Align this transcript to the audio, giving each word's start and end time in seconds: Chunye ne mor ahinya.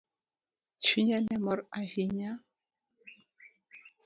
Chunye 0.83 1.17
ne 1.25 1.35
mor 1.43 1.59
ahinya. 1.79 2.31